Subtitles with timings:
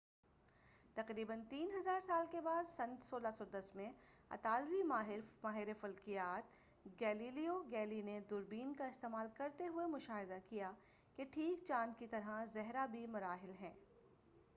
[0.97, 3.91] تقریبا تین ہزار سال کے بعد سن 1610 میں
[4.31, 6.57] اطالوی ماہر فلکیات
[6.99, 10.71] گیلیلیو گیلیلی نے دوربین کا استعمال کرتے ہوئے مشاہدہ کیا
[11.17, 13.73] کہ ٹھیک چاند کی طرح زہرہ کے بھی مراحل ہیں